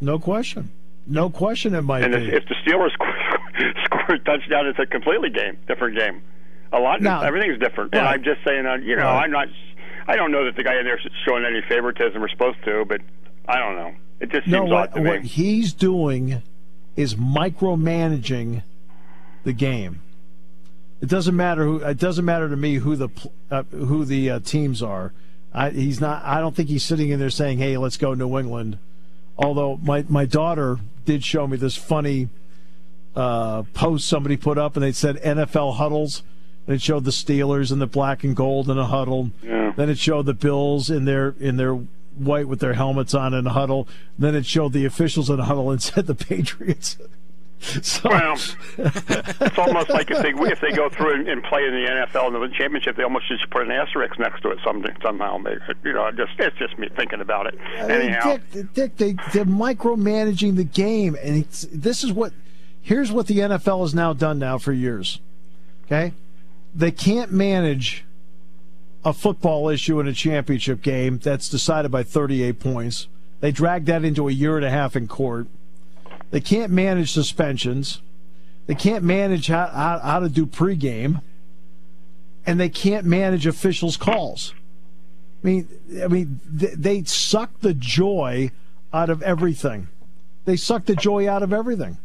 [0.00, 0.70] No question.
[1.06, 2.28] No question it might And be.
[2.28, 2.92] if, if the Steelers
[3.84, 6.22] score, a touchdown, it's a completely game different game.
[6.72, 7.94] A lot, Now- everything's different.
[7.94, 9.24] And I'm just saying, uh, you know, Right.
[9.24, 9.48] I'm not.
[10.06, 12.84] I don't know that the guy in there is showing any favoritism or supposed to,
[12.84, 13.00] but
[13.48, 13.92] I don't know.
[14.20, 16.42] It just seems no, what, what he's doing
[16.96, 18.62] is micromanaging
[19.44, 20.00] the game.
[21.00, 21.76] It doesn't matter who.
[21.78, 23.08] It doesn't matter to me who the
[23.50, 25.12] uh, who the uh, teams are.
[25.52, 26.22] I, he's not.
[26.24, 28.78] I don't think he's sitting in there saying, "Hey, let's go New England."
[29.36, 32.28] Although my my daughter did show me this funny
[33.16, 36.22] uh, post somebody put up, and they said NFL huddles,
[36.66, 39.30] and it showed the Steelers in the black and gold in a huddle.
[39.42, 39.72] Yeah.
[39.76, 43.46] Then it showed the Bills in their in their white with their helmets on in
[43.46, 43.88] a huddle.
[44.18, 46.98] Then it showed the officials in a huddle and said the Patriots.
[47.82, 48.34] so, Well,
[48.78, 52.34] it's almost like if they if they go through and, and play in the NFL
[52.34, 55.38] and the championship, they almost just put an asterisk next to it some, somehow.
[55.38, 57.58] Maybe you know, just it's just me thinking about it.
[57.78, 62.32] I mean, Anyhow, Dick, Dick, they, they're micromanaging the game, and it's, this is what.
[62.84, 65.20] Here's what the NFL has now done now for years.
[65.84, 66.14] Okay,
[66.74, 68.04] they can't manage
[69.04, 73.06] a football issue in a championship game that's decided by 38 points.
[73.40, 75.46] They dragged that into a year and a half in court.
[76.32, 78.00] They can't manage suspensions.
[78.66, 81.22] They can't manage how, how, how to do pregame.
[82.44, 84.54] And they can't manage officials' calls.
[85.42, 85.68] I mean,
[86.02, 88.50] I mean, th- they suck the joy
[88.92, 89.88] out of everything.
[90.46, 91.98] They suck the joy out of everything.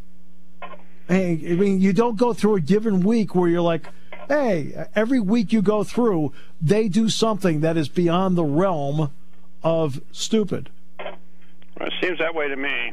[1.09, 3.87] I mean, you don't go through a given week where you're like,
[4.27, 9.11] hey, every week you go through, they do something that is beyond the realm
[9.63, 10.69] of stupid.
[10.99, 12.91] it seems that way to me.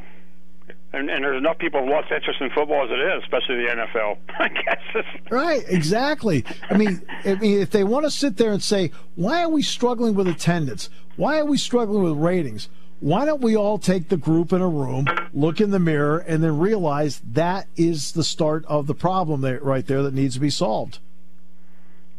[0.95, 3.69] And, and there's enough people who lost interest in football as it is, especially the
[3.69, 4.17] NFL.
[4.39, 5.05] I guess.
[5.29, 6.45] Right, exactly.
[6.69, 9.61] I mean, I mean, if they want to sit there and say, "Why are we
[9.61, 10.89] struggling with attendance?
[11.17, 12.69] Why are we struggling with ratings?"
[13.01, 16.41] Why don't we all take the group in a room, look in the mirror, and
[16.41, 20.39] then realize that is the start of the problem there, right there that needs to
[20.39, 20.99] be solved?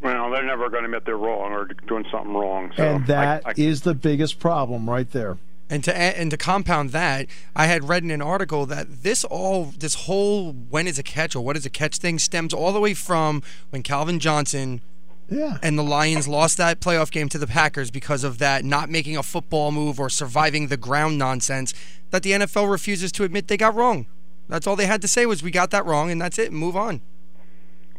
[0.07, 2.73] well, they're never going to admit they're wrong or doing something wrong.
[2.77, 5.39] So and that I, I, is the biggest problem right there.
[5.69, 7.27] And to add- and to compound that,
[7.57, 11.35] I had read in an article that this all this whole when is a catch
[11.35, 14.81] or what is a catch thing stems all the way from when Calvin Johnson
[15.29, 15.59] Yeah.
[15.65, 19.17] and the Lions lost that playoff game to the Packers because of that not making
[19.17, 21.75] a football move or surviving the ground nonsense
[22.11, 24.07] that the NFL refuses to admit they got wrong.
[24.49, 26.53] That's all they had to say was we got that wrong and that's it.
[26.53, 27.01] Move on.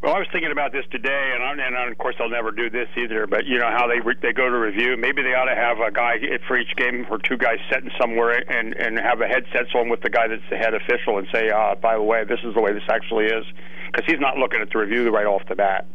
[0.02, 2.70] Well, I was thinking about this today, and, I'm, and of course I'll never do
[2.70, 3.26] this either.
[3.26, 4.96] But you know how they re- they go to review.
[4.96, 8.44] Maybe they ought to have a guy for each game, or two guys sitting somewhere,
[8.48, 11.50] and and have a headset on with the guy that's the head official, and say,
[11.50, 13.44] uh, by the way, this is the way this actually is,
[13.88, 15.86] because he's not looking at the review right off the bat.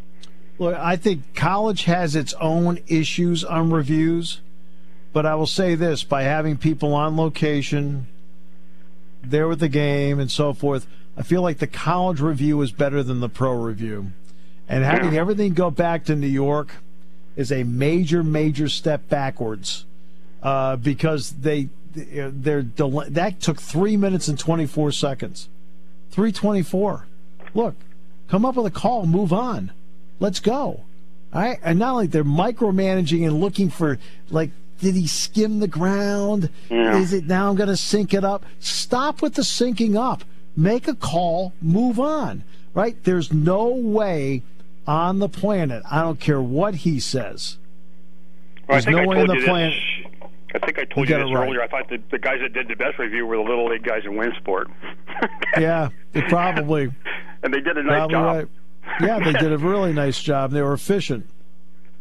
[0.58, 4.40] Look, I think college has its own issues on reviews,
[5.12, 8.08] but I will say this by having people on location,
[9.22, 10.86] there with the game and so forth.
[11.16, 14.12] I feel like the college review is better than the pro review.
[14.68, 16.72] And having everything go back to New York
[17.36, 19.84] is a major, major step backwards
[20.42, 25.48] uh, because they they're del- that took three minutes and 24 seconds.
[26.10, 27.06] 324.
[27.54, 27.74] Look,
[28.28, 29.72] come up with a call, move on.
[30.20, 30.84] Let's go.
[31.34, 31.58] All right.
[31.62, 33.98] And not like they're micromanaging and looking for
[34.30, 34.50] like
[34.80, 36.50] did he skim the ground?
[36.68, 36.98] Yeah.
[36.98, 38.44] Is it now I'm going to sync it up?
[38.58, 40.24] Stop with the syncing up.
[40.56, 42.44] Make a call, move on.
[42.74, 42.96] Right?
[43.04, 44.42] There's no way
[44.86, 47.58] on the planet, I don't care what he says.
[48.68, 49.74] Well, I There's think no I way told on the you planet.
[49.74, 50.30] this.
[50.54, 51.46] I think I told you, got this right.
[51.48, 51.62] earlier.
[51.62, 54.02] I thought the, the guys that did the best review were the little league guys
[54.04, 54.68] in Williamsport.
[55.58, 55.90] Yeah,
[56.28, 56.90] probably.
[57.42, 58.36] and they did a nice probably job.
[58.36, 58.48] right.
[59.02, 60.50] Yeah, they did a really nice job.
[60.50, 61.26] They were efficient.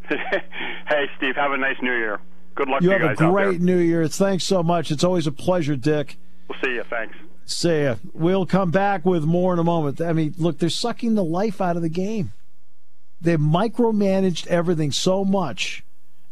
[0.08, 2.18] hey, Steve, have a nice New Year.
[2.54, 3.44] Good luck You to have you a guys out there.
[3.50, 4.08] great New Year.
[4.08, 4.90] Thanks so much.
[4.90, 6.16] It's always a pleasure, Dick.
[6.48, 6.82] We'll see you.
[6.90, 7.14] Thanks.
[7.44, 7.96] See ya.
[8.12, 10.00] We'll come back with more in a moment.
[10.00, 12.32] I mean, look, they're sucking the life out of the game.
[13.20, 15.84] They've micromanaged everything so much,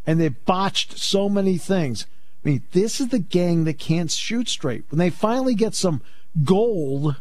[0.07, 2.07] and they've botched so many things.
[2.45, 4.85] I mean, this is the gang that can't shoot straight.
[4.91, 6.03] When they finally get some
[6.43, 7.17] gold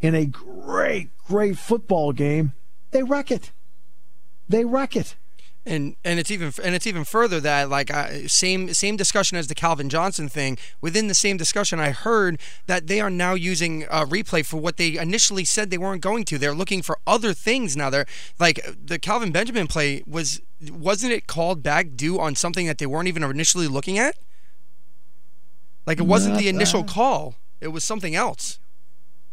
[0.00, 2.52] in a great, great football game,
[2.90, 3.52] they wreck it.
[4.48, 5.14] They wreck it.
[5.66, 9.48] And and it's even and it's even further that like uh, same same discussion as
[9.48, 10.56] the Calvin Johnson thing.
[10.80, 14.76] Within the same discussion, I heard that they are now using uh, replay for what
[14.76, 16.38] they initially said they weren't going to.
[16.38, 17.90] They're looking for other things now.
[17.90, 18.06] They're
[18.38, 20.40] like the Calvin Benjamin play was
[20.70, 24.16] wasn't it called back due on something that they weren't even initially looking at?
[25.84, 26.92] Like it wasn't Not the initial that.
[26.92, 27.34] call.
[27.60, 28.60] It was something else.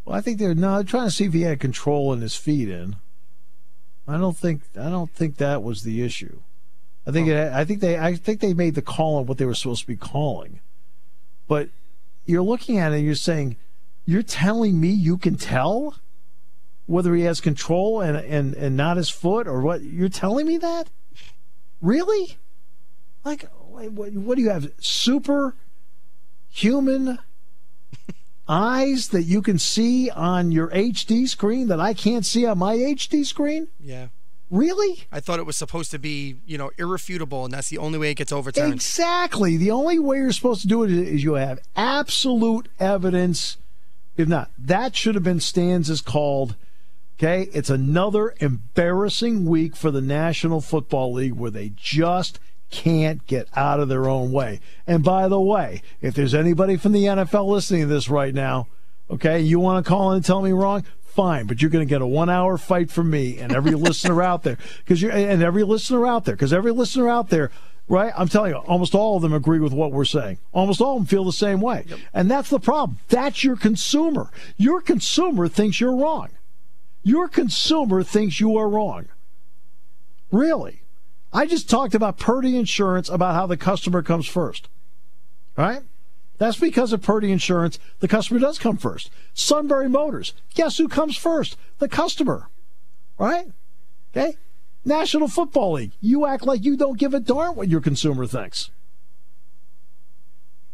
[0.06, 2.36] Well, I think they're no, they're trying to see if he had control in his
[2.36, 2.96] feet in.
[4.08, 6.42] I don't think I don't think that was the issue.
[7.06, 9.46] I think it, I think they I think they made the call on what they
[9.46, 10.60] were supposed to be calling.
[11.48, 11.70] But
[12.26, 13.58] you're looking at it and you're saying,
[14.06, 15.96] you're telling me you can tell
[16.86, 19.82] whether he has control and and and not his foot or what?
[19.84, 20.90] You're telling me that?
[21.82, 22.38] Really?
[23.24, 24.72] Like what, what do you have?
[24.80, 25.56] Super
[26.50, 27.20] human
[28.48, 32.76] eyes that you can see on your HD screen that I can't see on my
[32.76, 33.70] HD screen?
[33.80, 34.08] Yeah.
[34.50, 35.06] Really?
[35.12, 38.12] I thought it was supposed to be, you know, irrefutable, and that's the only way
[38.12, 38.74] it gets overturned.
[38.74, 39.58] Exactly.
[39.58, 43.58] The only way you're supposed to do it is you have absolute evidence.
[44.16, 46.56] If not, that should have been Stan's called.
[47.18, 52.40] Okay, it's another embarrassing week for the National Football League where they just
[52.74, 54.60] can't get out of their own way.
[54.88, 58.68] And by the way, if there's anybody from the NFL listening to this right now,
[59.12, 61.90] okay, you want to call in and tell me wrong, fine, but you're going to
[61.90, 65.64] get a one-hour fight from me and every listener out there because you and every
[65.64, 67.52] listener out there because every listener out there.
[67.86, 70.38] Right, I'm telling you, almost all of them agree with what we're saying.
[70.54, 73.00] Almost all of them feel the same way, and that's the problem.
[73.10, 74.32] That's your consumer.
[74.56, 76.30] Your consumer thinks you're wrong.
[77.04, 79.10] Your consumer thinks you are wrong.
[80.32, 80.83] Really?
[81.34, 84.70] I just talked about Purdy Insurance about how the customer comes first.
[85.58, 85.82] Right?
[86.38, 89.10] That's because of Purdy Insurance, the customer does come first.
[89.34, 91.58] Sunbury Motors, guess who comes first?
[91.80, 92.50] The customer.
[93.18, 93.48] Right?
[94.16, 94.38] Okay?
[94.86, 98.70] National Football League, you act like you don't give a darn what your consumer thinks.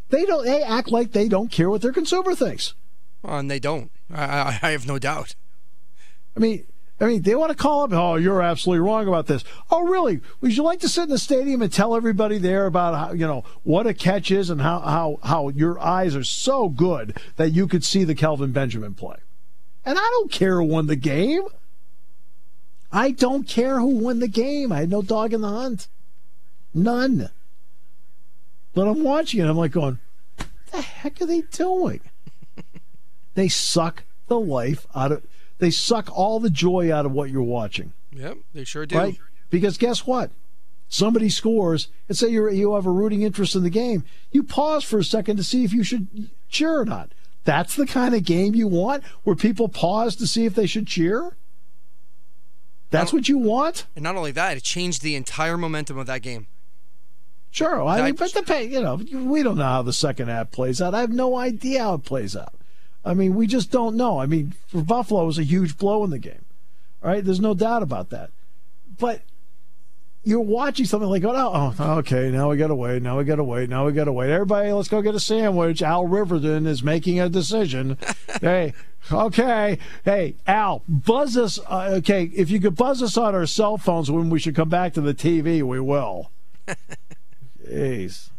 [0.10, 2.74] They don't they act like they don't care what their consumer thinks.
[3.22, 3.92] Well, and they don't.
[4.12, 5.36] I, I, I have no doubt.
[6.36, 6.66] I mean,
[7.02, 7.94] I mean, they want to call up.
[7.94, 9.44] Oh, you're absolutely wrong about this.
[9.72, 10.20] Oh, really?
[10.42, 13.26] Would you like to sit in the stadium and tell everybody there about how you
[13.26, 17.52] know what a catch is and how how how your eyes are so good that
[17.52, 19.16] you could see the Kelvin Benjamin play?
[19.86, 21.44] And I don't care who won the game.
[22.92, 24.72] I don't care who won the game.
[24.72, 25.88] I had no dog in the hunt.
[26.74, 27.30] None.
[28.74, 29.48] But I'm watching it.
[29.48, 30.00] I'm like going,
[30.38, 32.02] what the heck are they doing?
[33.36, 35.24] they suck the life out of.
[35.60, 38.98] They suck all the joy out of what you're watching, Yep, they sure do.
[38.98, 39.20] right?
[39.50, 40.32] Because guess what?
[40.88, 44.04] Somebody scores, and say you you have a rooting interest in the game.
[44.32, 47.12] You pause for a second to see if you should cheer or not.
[47.44, 50.88] That's the kind of game you want, where people pause to see if they should
[50.88, 51.36] cheer.
[52.90, 53.86] That's what you want.
[53.96, 56.48] And not only that, it changed the entire momentum of that game.
[57.52, 58.96] Sure, I mean, but the you know
[59.28, 60.94] we don't know how the second half plays out.
[60.94, 62.54] I have no idea how it plays out.
[63.04, 64.20] I mean, we just don't know.
[64.20, 66.46] I mean, for Buffalo, it was a huge blow in the game.
[67.02, 67.24] right?
[67.24, 68.32] there's no doubt about that.
[68.98, 69.22] But
[70.24, 73.38] you're watching something like, oh, oh okay, now we got to wait, now we got
[73.38, 74.30] to wait, now we got to wait.
[74.30, 75.82] Everybody, let's go get a sandwich.
[75.82, 77.98] Al Riveron is making a decision.
[78.42, 78.74] hey,
[79.12, 81.58] okay, hey, Al, buzz us.
[81.68, 84.70] Uh, okay, if you could buzz us on our cell phones when we should come
[84.70, 86.32] back to the TV, we will.
[87.66, 88.30] Jeez.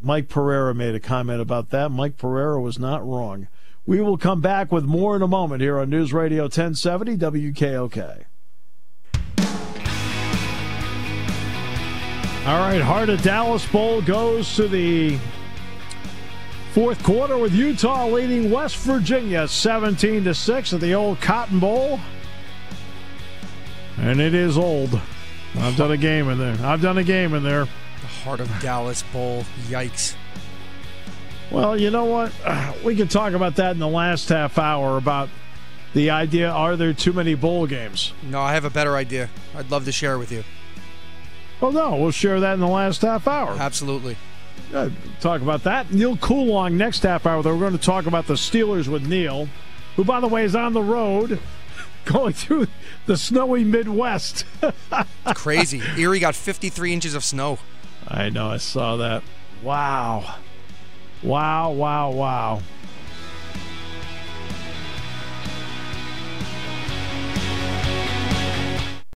[0.00, 1.90] Mike Pereira made a comment about that.
[1.90, 3.48] Mike Pereira was not wrong.
[3.86, 8.24] We will come back with more in a moment here on News Radio 1070 WKOK.
[12.46, 15.18] All right, Heart of Dallas Bowl goes to the
[16.72, 21.98] fourth quarter with Utah leading West Virginia 17 to 6 at the old Cotton Bowl.
[23.98, 24.98] And it is old.
[25.56, 26.56] I've done a game in there.
[26.64, 27.66] I've done a game in there.
[28.28, 29.42] Heart of Dallas Bowl.
[29.68, 30.14] Yikes.
[31.50, 32.30] Well, you know what?
[32.84, 35.30] We could talk about that in the last half hour about
[35.94, 38.12] the idea are there too many bowl games?
[38.22, 39.30] No, I have a better idea.
[39.56, 40.44] I'd love to share it with you.
[41.62, 43.56] Well, no, we'll share that in the last half hour.
[43.58, 44.18] Absolutely.
[44.74, 45.90] Uh, talk about that.
[45.90, 47.42] Neil Coolong next half hour.
[47.42, 49.48] Though, we're going to talk about the Steelers with Neil,
[49.96, 51.40] who, by the way, is on the road
[52.04, 52.66] going through
[53.06, 54.44] the snowy Midwest.
[54.62, 54.76] it's
[55.40, 55.80] Crazy.
[55.96, 57.58] Erie got 53 inches of snow.
[58.08, 58.48] I know.
[58.48, 59.22] I saw that.
[59.62, 60.36] Wow.
[61.22, 62.62] Wow, wow, wow.